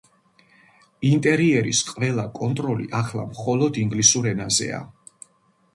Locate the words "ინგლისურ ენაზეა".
3.85-4.83